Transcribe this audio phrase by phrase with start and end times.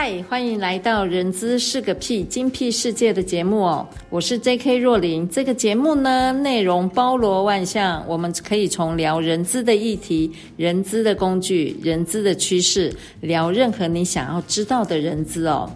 [0.00, 4.78] 嗨欢迎来到《人资是个屁精辟世界》的节目哦，我是 J.K.
[4.78, 5.28] 若琳。
[5.28, 15.68] 这个节目呢，内容包罗万象，我们可以从聊人资的议题、人资的工具、人资的趋势，聊任何你想要知道的人资哦。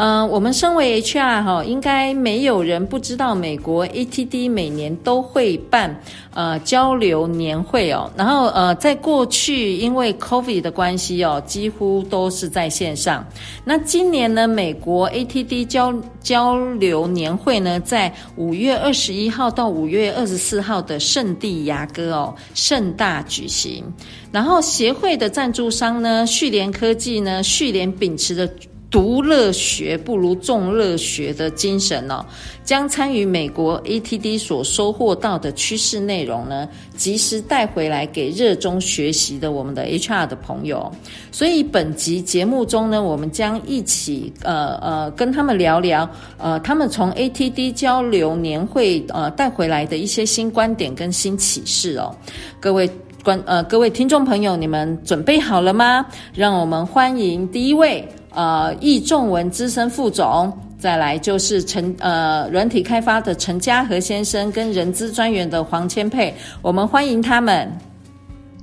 [0.00, 6.00] 嗯、我们身为 HR 哈，应该没有人不知道，美国 ATD 每年都会办
[6.32, 8.08] 呃交流年会哦。
[8.16, 13.26] 然后呃，在过去因为 COVID 的关系哦，几乎都是在线上。
[13.64, 23.82] 那今年呢，美国 ATD 交交流年会呢，在五月二十一号到五月二十四号的圣地牙哥哦，盛大举行。
[24.30, 28.48] 然后协会的赞助商呢，旭联科技呢，旭联秉持的。
[28.90, 32.24] 独乐学不如众乐学的精神哦，
[32.64, 40.90] 将参与美国 ATD 所收获到的趋势内容呢，及时带回来给热衷学习的我们的 HR 的朋友。
[41.30, 52.16] 所以本集节目中呢，我们将一起呃呃跟他们聊聊呃他们从 ATD 交流年会呃带回来的一些新观点跟新启示哦。
[52.58, 52.90] 各位
[53.22, 56.06] 观呃各位听众朋友，你们准备好了吗？
[56.32, 58.08] 让我们欢迎第一位。
[58.30, 67.70] 呃，易仲文资深副总，再来就是陈呃软体开发的陈嘉和先生跟人资专员的黄千佩，我们欢迎他们。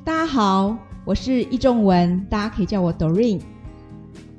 [0.03, 3.41] 大家好，我是易仲文，大家可以叫我 Doreen。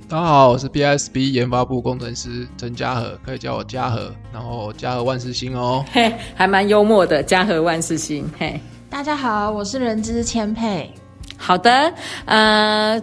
[0.08, 5.84] 大家好，我是 BISB 研发部工程师陈嘉和，可以叫我嘉和，然后嘉和万事兴哦。
[5.92, 8.24] 嘿，还蛮幽默的，嘉和万事兴。
[8.38, 10.88] 嘿，大家好，我是人资千佩。
[11.36, 11.92] 好的，
[12.26, 13.02] 呃。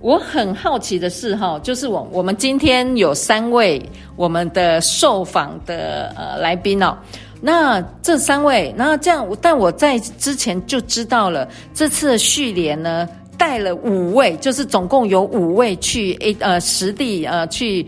[0.00, 3.80] 我很好奇的是，哈，就是我我们今天有三位
[4.16, 6.96] 我们的受访的呃来宾哦，
[7.40, 13.06] 那这三位，那这样，但我在之前就知道了，这次的旭联呢
[13.36, 17.86] 带了五位，就是总共有五位去 A 呃实地呃去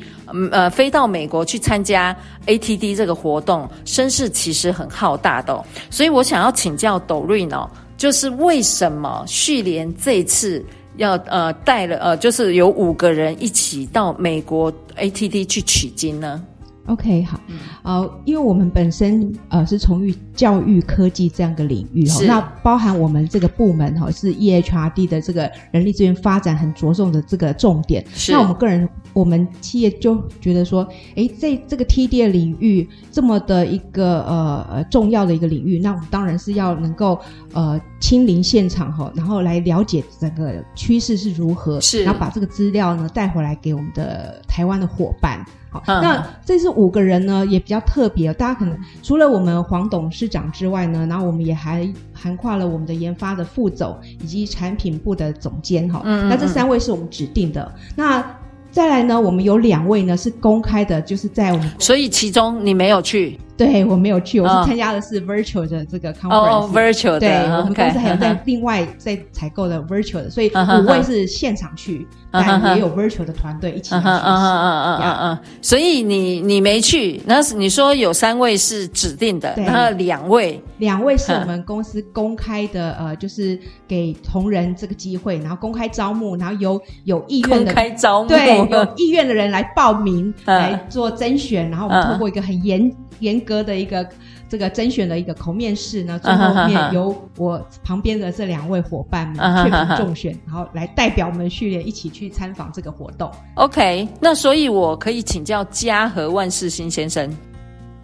[0.50, 2.14] 呃飞到美国去参加
[2.46, 10.62] ATD 这个活动，声势其实很浩大的哦，所以我想要请教 Doreen 哦，就是为什么续联这次？
[10.96, 16.42] 要呃带了呃，就是有五个人一起到美国 A T T 去取经呢。
[16.86, 28.04] OK，好，嗯、呃，因为我们本身呃是从育教育科技这样的领域哈，那包含我们这个部门哈是 EHRD 的这个人力资源发展很着重的这个重点。
[28.12, 37.16] 是，那我们个人，我们企业就觉得说，诶，在这个 TD 的领域这么的一个呃呃重要的一个领域，那我们当然是要能够
[37.52, 45.46] 呃亲临现场哈，然后来了解整个趋势是如何，是，然后把这个资料呢带回来给我们的台湾的伙伴。
[45.72, 48.32] 好，那这是五个人呢，也比较特别。
[48.34, 56.02] 大家可能除了我们黄董事长之外呢，然后我们也还涵盖了我们的研发的副总以及产品部的总监哈。
[56.04, 57.74] 嗯，嗯，嗯，那这三位是我们指定的。
[57.96, 58.22] 那
[58.70, 61.70] 再来呢，我们有两位呢是公开的，就是在我们。
[61.78, 63.38] 所以其中你没有去。
[63.56, 66.30] 对，我没有去，我是参加的是 virtual 的这个 conference。
[66.30, 67.20] 哦，virtual 的。
[67.20, 74.10] 对，我们公司还有在另外在采购的 virtual 的，所以五位是现场去，但也有 virtual 的团队一起来学习。
[74.10, 75.38] 嗯嗯嗯嗯嗯。
[75.60, 92.90] 所以你你没去，那你说有三位是指定的，然后两位，两位是我们公司公开的，呃，就是给同仁这个机会，然后公开招募，然后有有意愿的公开招募，对，有意愿的人来报名来做甄选，然后我们通过一个很严
[93.20, 93.41] 严格。
[93.42, 94.08] 歌的一个
[94.48, 103.30] 这个甄选的一个口面试呢，最后面由我旁边的这两位伙伴们确评中选，然后来代表我们序列一起去参访这个活动。
[103.54, 107.30] OK，那所以我可以请教嘉和万事兴先生。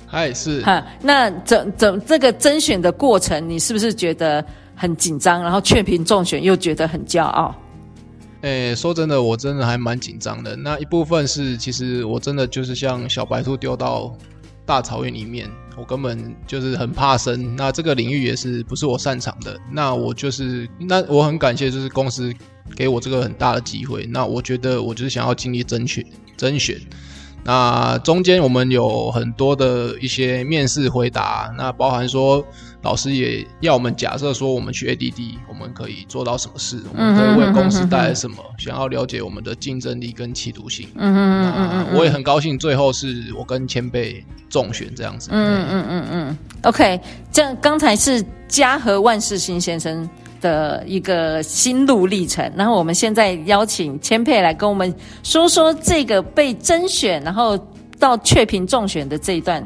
[0.07, 5.43] 嗨，是哈，那整整这个甄选的过程，你是不是觉得很紧张？
[5.43, 7.55] 然后确评中选又觉得很骄傲？
[8.41, 10.57] 诶，说真的，我真的还蛮紧张的。
[10.57, 14.11] 那一部分是，其实我真的就是像小白兔丢到。
[14.69, 17.57] 大草原里面，我根本就是很怕生。
[17.57, 19.59] 那这个领域也是不是我擅长的。
[19.73, 22.31] 那我就是，那我很感谢，就是公司
[22.77, 24.05] 给我这个很大的机会。
[24.11, 26.07] 那我觉得我就是想要尽力争取、
[26.37, 26.79] 甄选。
[27.45, 32.45] 那中间我们有很多的一些面试回答，那包含说
[32.89, 40.89] 老师也要我们假设说我们去 ADD，我们可以做到什么事，我们可以为公司带来什么，想要了解我们的竞争力跟企图心。
[40.95, 45.29] 嗯嗯嗯嗯，我也很高兴，最后是我跟千贝中选这样子。
[45.31, 46.99] 嗯嗯嗯嗯，OK，
[47.31, 50.09] 这样刚才是家和万事兴先生
[50.41, 57.59] 的一个心路历程，然后我们现在邀请千佩来跟我们说说这个被甄选，然后
[57.99, 59.63] 到确评中选的这一段。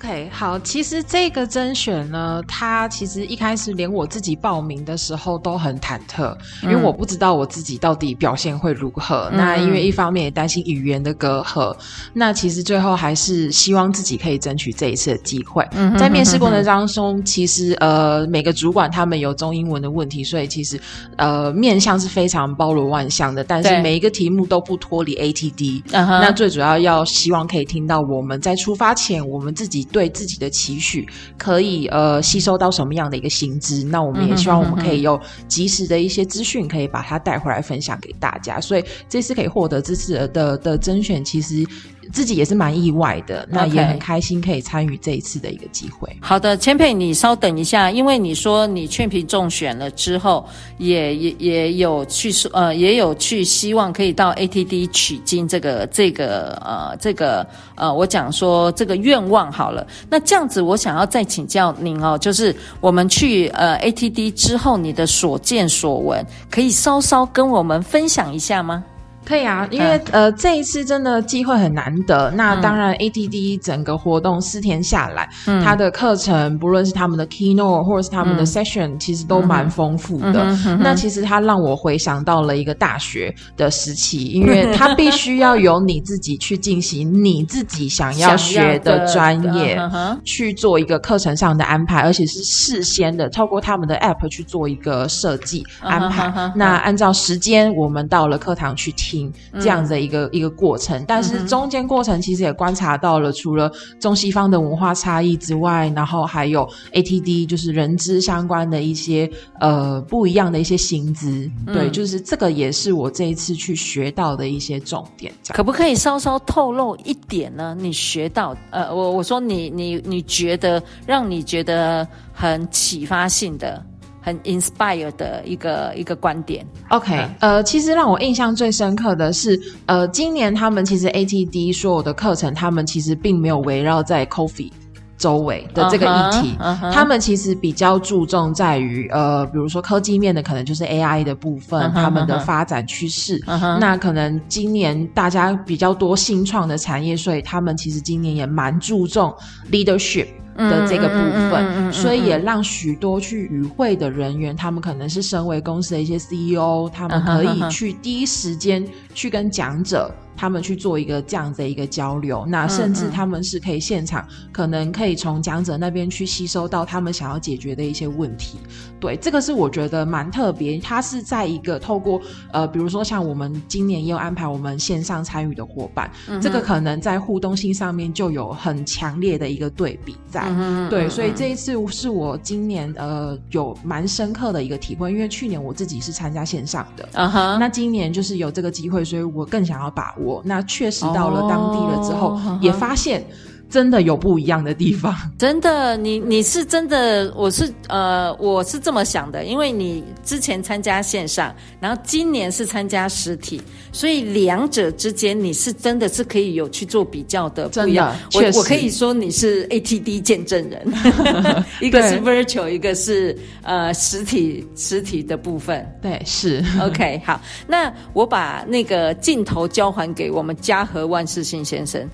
[0.00, 9.28] OK，好，其实这个甄选呢，它其实一开始连我自己报名的时候都很忐忑，因为我不知道我自己到底表现会如何。
[9.32, 11.76] 嗯、那因为一方面也担心语言的隔阂，
[12.12, 15.66] 那其实最后还是希望自己可以争取这一次的机会。
[15.72, 20.80] 嗯、在面试过程当中，其实呃每个主管他们有中英文的问题，所以其实
[21.16, 25.82] 呃面向是非常包罗万象的，但是每一个题目都不脱离 ATD。
[25.90, 29.87] 嗯、那最主要要希望可以听到我们在出发前我们自己。
[29.90, 33.84] 对自己的期许，可以呃吸收到什么样的一个薪资？
[33.84, 38.60] 那我们也希望我们可以有及时的一些资讯，可以把它带回来分享给大家。
[38.60, 41.66] 所以这次可以获得这次的的，的甄选，其实。
[42.12, 46.08] 自己也是蛮意外的，那也很开心可以参与这一次的一个机会。
[46.20, 50.46] 好的，千佩，你稍等一下，因为你说你雀屏中选了之后，
[50.78, 57.46] 也也也有去说呃，也有去希望可以到 ATD 取经这个这个呃这个
[57.76, 59.86] 呃，我讲说这个愿望好了。
[60.10, 68.82] 那这样子，我想要再请教您哦，就是我们去呃 ATD 之后，你的所见所闻，可以稍稍跟我们分享一下吗？
[69.28, 72.30] 可以啊，因为、嗯、呃这一次真的机会很难得。
[72.30, 80.56] 那当然，ATD 整个活动四天下来，嗯、它的课程不论是他们的 keynote 或者是他们的 session，、嗯、其实都蛮丰富的。
[80.80, 89.78] 那其实它让我回想到了一个大学的时期，因为 它必须要由你自己去进行你自己想要学的专业，
[90.24, 96.32] 去做一个课程上的安排，而且是事先的透过他们的 app 去做一个设计安排。
[96.34, 99.17] 嗯、那按照时间，我们到了课堂去听。
[99.54, 103.70] 这样的一个、嗯、一个过程，但是中间过程其实也观察到了，除了
[104.00, 109.30] 中西方的文化差异之外，然后还有 ATD 就是人资相关的一些
[109.60, 115.32] 呃不一样的一些薪资，嗯、对，就是这个也是我这一次去学到的一些重点。
[115.48, 117.76] 可不可以稍稍透露一点呢？
[117.78, 123.82] 你学到呃，我我说你你你觉得让你觉得很启发性的。
[124.28, 126.66] 很 inspire 的一个一个观点。
[126.90, 134.70] OK，、嗯、呃，其实让我印象最深刻的是，呃，今年他们其实 ATD 所有的课程，他们其实并没有围绕在 Coffee
[135.16, 136.92] 周围的这个议题，uh huh, uh huh.
[136.92, 142.02] 他们其实比较注重在于，呃，比如说科技面的，可能就是 AI 的部分，uh huh, uh huh.
[142.04, 143.40] 他们的发展趋势。
[143.40, 143.78] Uh huh.
[143.78, 149.34] 那可能今年大家比较多新创的产业，所以他们其实今年也蛮注重
[149.72, 150.28] leadership。
[150.58, 151.14] 的这个部
[151.50, 160.12] 分，所以也让许多去与会的人员，他们可能是身为公司的一些 CEO，他们可以去第一时间去跟讲者。
[160.38, 168.58] 他们去做一个这样的一个交流，那甚至他们是可以现场，可能可以从讲者那边去吸收到他们想要解决的一些问题。
[169.00, 170.78] 对，这个是我觉得蛮特别。
[170.78, 172.20] 它是在一个透过
[172.52, 180.48] 呃，比如说像我们今年也有安排我们线上参与的伙伴，嗯、这个可能在互动性上面就有很强烈的一个对比在。
[180.88, 190.27] 对，所以这一次是我今年呃有蛮深刻的一个体会，因为去年我自己是参加线上的，嗯哼，那今年就是有这个机会，所以我更想要把握。
[190.44, 193.24] 那确实到了当地了之后，哦、也发现。
[193.70, 203.60] 真的有不一样的地方， 真的，你你是真的，我是呃，我是这么想的，因为你之前参加线上，然后今年是参加实体，
[203.92, 208.16] 所以两者之间你是真的是可以有去做比较的不一样。
[208.34, 210.92] 我我可以说你是 ATD 见证人，
[211.82, 215.86] 一个是 virtual，一个是呃实体实体的部分。
[216.00, 217.20] 对，是 OK。
[217.24, 222.08] 好，那我把那个镜头交还给我们家和万事兴先生。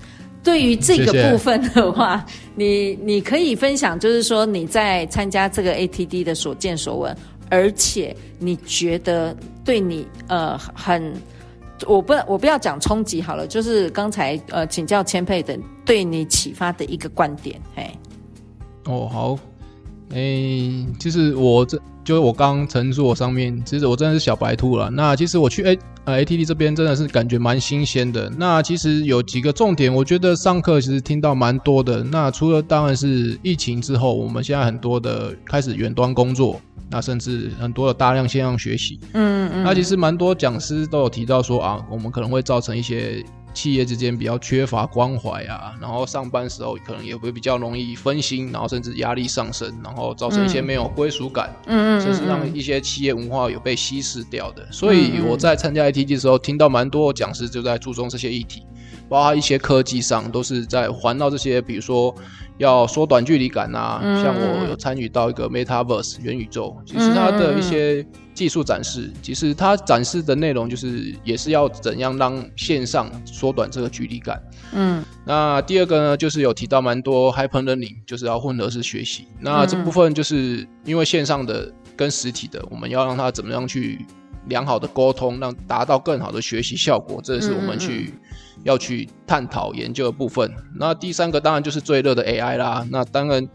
[0.45, 7.17] 对于这个部分的话，谢 谢你你可以分享，就是说你在参加这个 ATD 的所见所闻，
[7.49, 9.35] 而且你觉得
[9.65, 11.13] 对你呃很，
[11.87, 17.89] 我不我不要讲冲击好了，就是刚才呃请教千佩的对你启发的一个观点，嘿。
[18.85, 19.39] 哦好，
[20.11, 21.81] 诶，其实我这。
[22.05, 24.91] 就是我刚陈述我上面，其实我真的是小白兔了。
[24.91, 28.31] 那其实我去 A 呃 ATD 这边真的是感觉蛮新鲜的。
[28.37, 32.03] 那其实有几个重点，我觉得上课其实听到蛮多的。
[32.03, 38.99] 那除了当然是疫情之后，我们现在很多的开始远端工作，那甚至很多的大量线上学习。
[39.13, 39.63] 嗯嗯。
[39.63, 43.23] 那其实蛮多讲师都有提到说啊，我们可能会造成一些
[43.55, 54.63] 企业之间比较缺乏关怀啊，然后上班时候可能也会比较容易分心，然后甚至压力上升，然后造成一些没有归属感，嗯，甚至让一些企业文化有被稀释掉的。
[54.71, 58.63] 所以我在参加 ITG 的时候，听到蛮多讲师就在注重这些议题。
[59.07, 62.13] 包括一些科技上都是在环绕这些，比如说
[62.57, 74.41] 要缩短距离感啊，嗯、像我有参与到一个 Metaverse 元宇宙，其实它的一些技术展示，其实它展示的内容就是也是要怎样让线上缩短这个距离感。
[74.73, 79.27] 嗯，那第二个呢，就是有提到蛮多 Hyperlearning，就是要混合式学习。
[79.39, 84.05] 那这部分就是因为线上的跟实体的，我们要让它怎么样去
[84.47, 88.13] 良好的沟通，让达到更好的学习效果，这是我们去。
[88.65, 90.51] 要去探讨研究的部分。
[90.75, 92.85] 那第三个当然就是最热的 AI 啦。
[92.89, 93.47] 那当然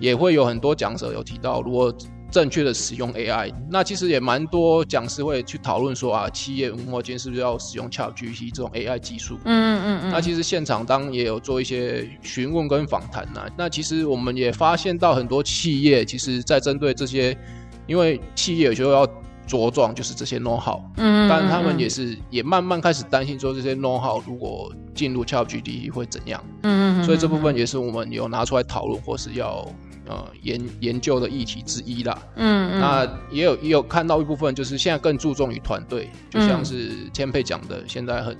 [0.00, 1.94] 也会有很多讲者有提到，如果
[2.32, 9.38] 正确的使用 AI，那其实也蛮多讲师会去讨论说啊，企业文化间是不是要使用 ChatGPT 这种 AI 技术？
[9.44, 10.10] 嗯嗯嗯。
[10.10, 13.46] 那其实现场当然也有做一些询问跟访谈呐。
[13.56, 17.38] 那其实我们也发现到很多企业，其实在针对这些，
[17.86, 19.08] 因为企业有时候要。
[19.46, 29.66] 茁壮就是这些 know how，嗯，但他们也是也慢慢开始担心说，这些 know how 如果进入 ChatGPT 会怎样，嗯，所以这部分也是我们有拿出来讨论或是要
[30.06, 38.36] 呃研研究的议题之一啦，嗯，那也有也有看到一部分就是现在更注重于团队，就像是千佩讲的，现在很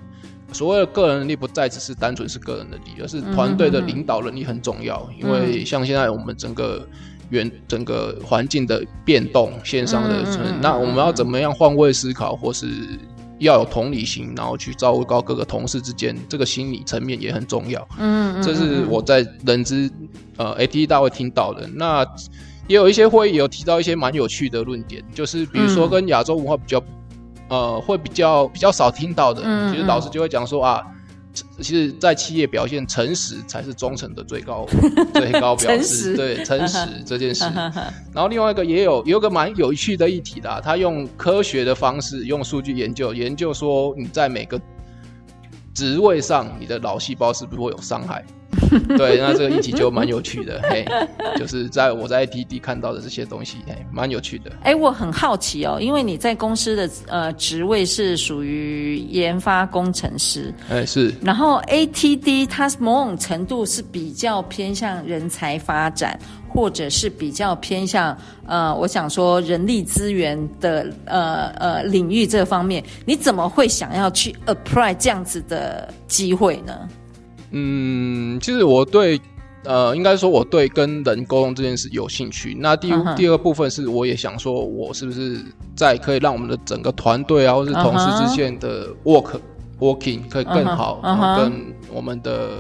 [0.53, 6.87] 所谓的个人能力不再只是单纯是个人能力，而是团队的领导能力很重要，因为像现在我们整个。
[7.31, 12.67] 原整个环境的变动，线上的，嗯、那我们要怎么样换位思考，或是
[13.39, 17.87] 要有同理心，然后去照顾到各个同事之间，这个心理层面也很重要。
[17.99, 19.91] 嗯，这是我在人资
[20.37, 21.69] 呃 ATD 大会听到的。
[21.75, 22.07] 那
[22.69, 26.83] 也有一些会议有提到一些蛮有趣的论点，就是比如说跟亚洲文化比较，
[27.49, 29.43] 呃，会比较比较少听到的，
[29.73, 30.83] 其实老师就会讲说啊。
[31.61, 34.67] 其实，在企业表现，诚实才是忠诚的最高
[35.15, 36.15] 最高表示。
[36.15, 37.45] 对，诚实 这件事。
[38.13, 44.61] 然后另外一个也有有个蛮有趣的议题啦，他用科学的方式，用数据研究研究说，你在每个
[45.73, 48.25] 职位上，你的脑细胞是不是会有伤害？
[48.97, 50.85] 对，那这个议题就蛮有趣的， 嘿，
[51.37, 54.51] 就是在我在 ATD 看到的这些东西，嘿，蛮有趣的。
[54.63, 66.19] 哎、欸，我很好奇哦，因为你在公司的呃职位是属于研发工程师，哎、欸、是，然后 ATD 它某种程度是比较偏向人才发展，
[66.49, 76.89] 或者是比较偏向呃，我想说人力资源的呃呃领域这方面，你怎么会想要去 apply 这样子的机会呢？
[77.51, 79.21] 嗯，其实我对，
[79.65, 82.55] 呃，应该说我对跟人沟通这件事有兴趣。
[82.59, 83.15] 那第、uh.
[83.15, 85.41] 第二部分是，我也想说，我是不是
[85.75, 89.41] 在可以让我们的整个团队啊，或是同事之间的 work、uh
[89.79, 91.09] working 可以更好，uh huh.
[91.09, 91.53] 然后跟
[91.93, 92.51] 我们的。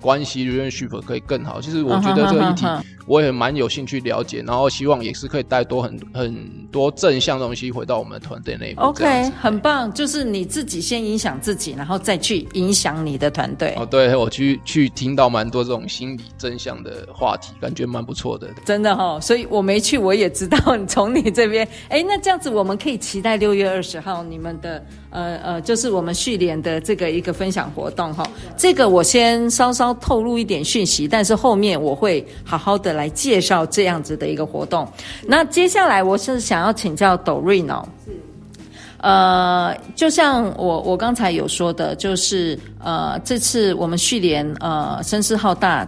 [0.00, 1.60] 关系 relationship 可以更好。
[1.60, 2.66] 其实我觉得这个议题
[3.06, 8.82] 我也蛮有兴趣了解，然后希望也是可以带多很很多正向的东西回到我们的团队内部。
[8.82, 13.74] OK，很棒，就是你自己先影响自己，然后再去影响你的团队。
[13.76, 18.48] 哦，对，我去去听到蛮多这种心理正向的话题，感觉蛮不错的。
[18.64, 21.66] 真的哈、哦，所以我没去，我也知道你从你这边。
[21.88, 28.24] 哎，那这样子我们可以期待六月二十号你们的呃呃，就是我们续联的这个一个分享活动哈。
[28.56, 29.89] 这个我先稍稍。
[29.94, 34.86] 透露一点讯息，但是后面我会好好的来介绍这样子的一个活动。
[35.26, 37.86] 那接下来我是想要请教抖瑞呢，
[38.98, 45.86] 呃，就像我我刚才有说的，就是呃，这次我们续联呃声势浩大。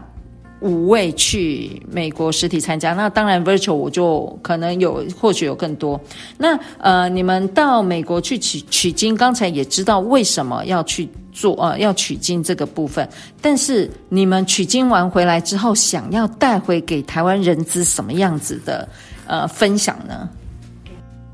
[0.62, 6.00] 五位去美国实体参加，那当然 virtual 我就可能有，或许有更多。
[6.38, 13.09] 那呃，你们到美国去取取经，刚才也知道为什么要去做呃要取经这个部分，
[13.40, 18.88] 但是你们取经完回来之后，想要带回给台湾人资什么样子的
[19.26, 20.28] 呃分享呢？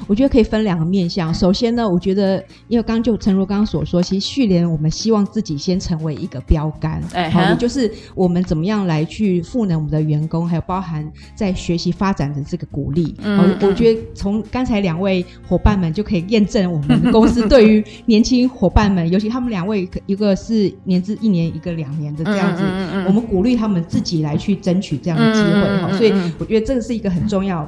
[0.08, 1.32] 我觉得可以分两个面向。
[1.32, 13.14] 首先呢，我觉得因为刚刚就诚如刚刚所说，其实续联我们希望自己先成为一个标杆，哎、好，也就是我们怎么样来去赋能我们的员工，还有包含在学习发展的这个鼓励。
[13.22, 25.60] 嗯，我觉得从刚才两位伙伴们就可以验证我们公司对于年轻伙伴们，尤其他们两位，一个是年资一年，一个两年的这样子，嗯嗯嗯、我们鼓励他们自己来去争取这样的机会。
[25.82, 27.62] 哈、嗯，所以我觉得这个是一个很重要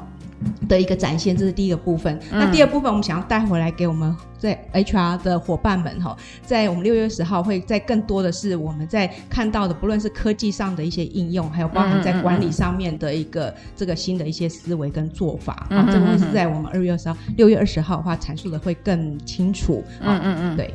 [0.68, 2.18] 的一个展现，这是第一个部分。
[2.30, 19.82] 嗯、那第二部分，我们想要带回来给我们在 HR 的伙伴们哈，在我们六月十号会在更多的是我们在看到的，不论是科技上的一些应用，还有包含在管理上面的一个这个新的一些思维跟做法啊，这个会是在我们二月二十号、六月二十号的话阐述的会更清楚。
[20.00, 20.72] 嗯嗯嗯，对。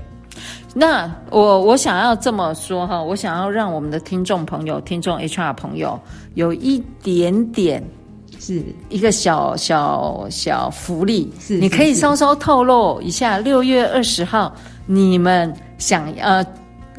[0.73, 5.97] 那我我想要这么说哈，我想要让我们的听众朋友、听众 HR 朋友
[6.33, 7.81] 有一点点
[8.45, 14.53] 是一个小小小福利，是你可以稍稍透露一下，六月二十号
[14.85, 16.45] 你们想呃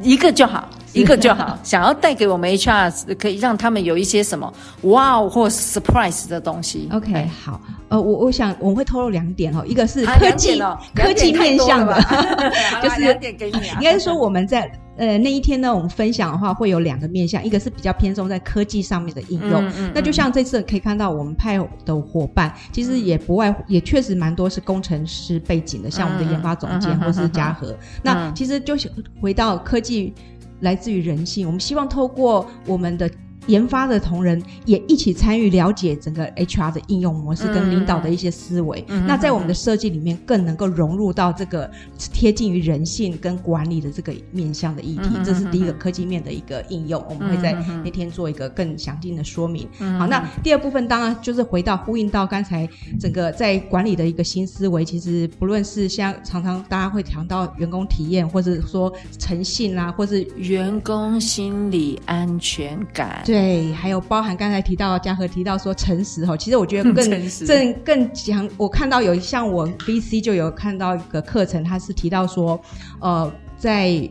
[0.02, 0.68] 一个就好。
[0.92, 4.50] 一个就好， 想要带给我们 HR 可以让他们有一些什么
[4.82, 6.88] 哇哦或 surprise 的东西。
[6.90, 7.60] OK，好，
[7.90, 11.94] 呃，我我想我们会透露两点哦，一个是科技、啊哦、科技面向的，
[12.82, 13.76] 就是两点给你啊。
[13.78, 19.62] 应该是说我们在呃那一天呢，我们分享的话会有两个面向，一个是比较偏重在科技上面的应用。
[19.66, 27.76] 嗯嗯、那就像这次可以看到我们派的伙伴，其实也不外也确实蛮多是工程师背景的，像我们的研发总监或是嘉禾。
[28.02, 30.14] 那其实就是回到科技。
[30.60, 33.10] 来自于人性，我们希望透过我们的。
[33.46, 38.84] 研发的同仁也一起参与了解整个 HR 的应用模式跟领导的一些思维。
[38.88, 45.10] 嗯、那在我们的设计里面，更能够融入到这个贴近于人性跟管理的这个面向的议题。
[45.14, 47.52] 嗯、这是第一个科技面的一个应用，嗯、我们会在
[47.84, 49.68] 那天做一个更详尽的说明。
[49.80, 54.84] 嗯、好，那第二部分当然就是回到呼应到刚才整个在管理的一个新思维。
[54.84, 63.22] 其实不论是像常常大家会谈到员工体验，或者说诚信啊，或是员工心理安全感。
[63.24, 63.35] 对，
[63.74, 67.10] 还有包含刚才提到嘉禾提到说诚实哈，其实我觉得更
[67.46, 68.48] 更更强。
[68.56, 72.60] 我看到有像我 VC 就有看到一个课程，他是提到说，
[73.00, 74.08] 呃，在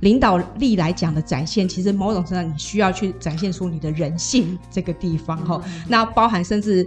[0.00, 5.60] 领导力来讲的展现，其实某种程度上你需要去展现出你的人性这个地方哈。
[5.66, 6.86] 嗯、那包含甚至。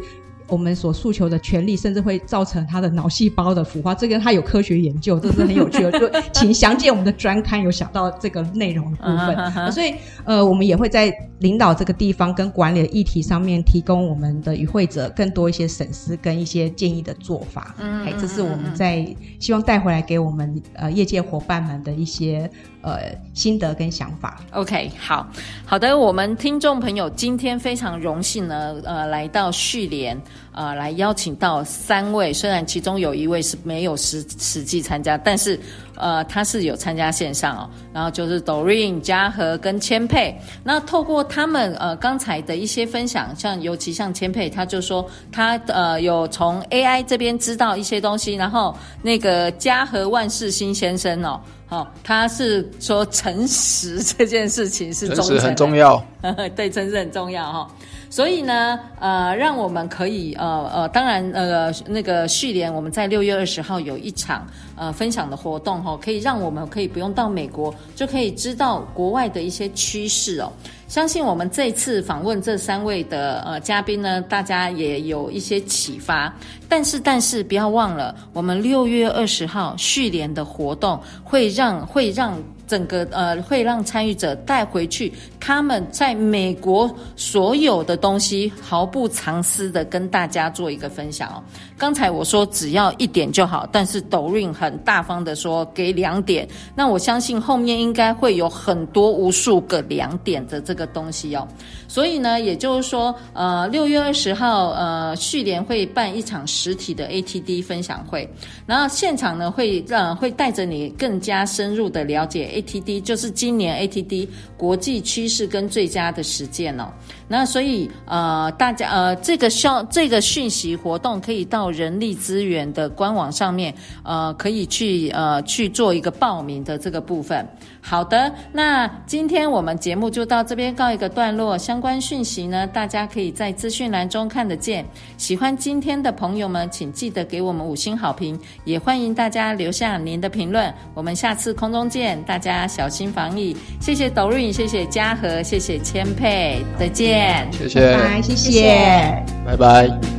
[0.52, 5.92] 我们所诉求的权利，甚至会造成他的脑细胞的腐化，这个他有科学研究，这是很有趣的。
[5.98, 9.36] 就请详见我们的专刊，有想到这个内容的部分。
[9.38, 9.72] Uh huh.
[9.72, 17.74] 所以，呃，我们也会在领导这个地方跟管理的议题上面，提供我们的与会者更多一些审思跟一些建议的做法。
[17.80, 18.20] 嗯、uh，huh.
[18.20, 19.08] 这是我们在
[19.40, 22.52] 希望带回来给我们呃业界伙伴们的一些。
[22.82, 24.42] 呃，心得跟想法。
[24.52, 25.28] OK，好
[25.66, 30.20] 好的，我们听众朋友今天非常荣幸呢，呃，来到旭联，
[30.52, 35.60] 呃，来邀请到三位，虽然其中有一位是没有实实际参加，但是
[35.96, 37.70] 呃，他是有参加线上哦。
[37.94, 51.40] 然后就是 Doreen、嘉禾跟千佩，那透过他们呃刚才的一些分享，像尤其像千佩，他就说他呃有从 AI 这边知道一些东西，然后那个嘉禾万事新先生哦。
[51.72, 56.06] 哦，他是说诚实这件事情是忠诚很重要，
[56.54, 57.68] 对，诚实很重要哈、哦。
[58.12, 64.46] 所以呢，呃，让我们可以呃呃，当然呃那个旭联，我们在六月二十号有一场
[64.76, 70.52] 呃分享的活动哈、可以让我们可以不用到美国就可以知道国外的一些趋势哦。
[70.90, 76.34] 相信我们这次访问这三位的呃嘉宾呢，大家也有一些启发。
[76.68, 82.38] 但是但是不要忘了，我们六月二十号旭联的活动会让会让。
[82.72, 91.44] 整个呃会让参与者带回去他们在美国所有的东西，毫不藏私的跟大家做一个分享哦。
[91.78, 101.46] 刚才我说只要一点就好，但是 Doreen 很大方的说给两点，那我相信后面应该会有很多无数个两点的这个东西哦。
[101.90, 108.30] 所以呢，也就是说，呃，六月二十号，呃，旭联会办一场实体的 ATD 分享会，
[108.66, 116.88] 然后现场呢会让会带着你更加深入的了解 A ATD，就是今年 ATD 国际趋势跟最佳的实践哦。
[117.28, 127.48] 那所以，呃，大家呃，这个消这个讯息活动可以到人力资源的官网上面，呃，可以去呃去做一个报名的这个部分。
[127.84, 131.58] 好的，那今天我们节目就到这边告一个段落。
[131.58, 134.86] 相关讯息呢，大家可以在资讯栏中看得见。
[135.18, 140.72] 喜欢今天的朋友们，请记得给我们五星好评，也欢迎大家留下您的评论。
[140.94, 143.56] 我们下次空中见，大家小心防疫。
[143.80, 147.48] 谢谢 Doreen，谢谢嘉禾，谢谢千佩，再见。
[147.52, 150.11] 谢谢，拜拜，谢谢，拜拜。